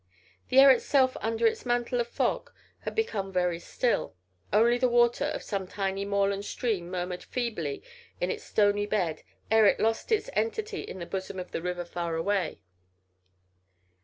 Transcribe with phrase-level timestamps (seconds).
[0.49, 4.15] The air itself under its mantle of fog had become very still,
[4.51, 7.83] only the water of some tiny moorland stream murmured feebly
[8.19, 11.85] in its stony bed ere it lost its entity in the bosom of the river
[11.85, 12.61] far away.